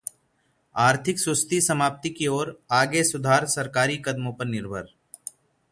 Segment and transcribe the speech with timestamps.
[0.75, 4.87] आर्थिक सुस्ती समाप्ति की ओर, आगे सुधार सरकारी कदमों पर निर्भर